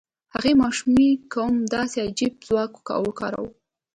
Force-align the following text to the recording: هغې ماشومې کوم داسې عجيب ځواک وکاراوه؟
هغې 0.33 0.51
ماشومې 0.61 1.09
کوم 1.33 1.53
داسې 1.73 1.97
عجيب 2.07 2.33
ځواک 2.47 2.71
وکاراوه؟ 3.05 3.51